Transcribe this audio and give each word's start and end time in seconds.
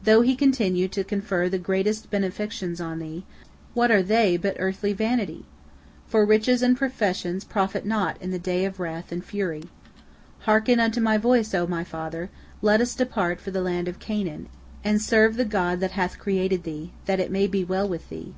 Though 0.00 0.20
he 0.20 0.36
continue 0.36 0.86
to 0.86 1.02
confer 1.02 1.48
the 1.48 1.58
greatest 1.58 2.04
of 2.04 2.10
benefactions 2.12 2.78
upon 2.80 3.00
thee, 3.00 3.24
what 3.74 3.90
are 3.90 4.00
they 4.00 4.36
but 4.36 4.54
earthly 4.60 4.92
vanity? 4.92 5.44
for 6.06 6.24
riches 6.24 6.62
and 6.62 6.78
possessions 6.78 7.42
profit 7.42 7.84
not 7.84 8.16
in 8.22 8.30
the 8.30 8.38
day 8.38 8.64
of 8.64 8.78
wrath 8.78 9.10
and 9.10 9.24
fury. 9.24 9.64
Hearken 10.42 10.78
unto 10.78 11.00
my 11.00 11.18
voice, 11.18 11.52
O 11.52 11.66
my 11.66 11.82
father, 11.82 12.30
let 12.62 12.80
us 12.80 12.94
depart 12.94 13.40
for 13.40 13.50
the 13.50 13.60
land 13.60 13.88
of 13.88 13.98
Canaan, 13.98 14.48
and 14.84 15.02
serve 15.02 15.34
the 15.34 15.44
God 15.44 15.80
that 15.80 15.90
hath 15.98 16.16
created 16.20 16.62
thee, 16.62 16.92
that 17.06 17.18
it 17.18 17.32
may 17.32 17.48
be 17.48 17.64
well 17.64 17.88
with 17.88 18.08
thee." 18.08 18.34